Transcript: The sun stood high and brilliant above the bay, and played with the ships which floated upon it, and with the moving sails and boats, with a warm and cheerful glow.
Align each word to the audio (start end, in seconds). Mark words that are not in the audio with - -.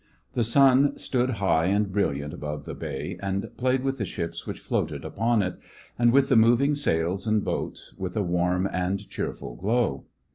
The 0.33 0.43
sun 0.43 0.97
stood 0.97 1.29
high 1.29 1.65
and 1.67 1.91
brilliant 1.91 2.33
above 2.33 2.65
the 2.65 2.73
bay, 2.73 3.19
and 3.21 3.55
played 3.55 3.83
with 3.83 3.99
the 3.99 4.05
ships 4.05 4.47
which 4.47 4.59
floated 4.59 5.05
upon 5.05 5.43
it, 5.43 5.59
and 5.95 6.11
with 6.11 6.27
the 6.27 6.35
moving 6.35 6.73
sails 6.73 7.27
and 7.27 7.45
boats, 7.45 7.93
with 7.99 8.17
a 8.17 8.23
warm 8.23 8.65
and 8.73 9.07
cheerful 9.07 9.55
glow. 9.55 10.05